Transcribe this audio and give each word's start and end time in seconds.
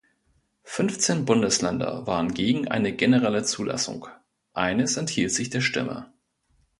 Fünfzehn 0.63 1.25
Bundesländer 1.25 2.07
waren 2.07 2.33
gegen 2.33 2.67
eine 2.67 2.91
generelle 2.95 3.43
Zulassung, 3.43 4.07
eines 4.51 4.97
enthielt 4.97 5.31
sich 5.31 5.51
der 5.51 5.61
Stimme. 5.61 6.11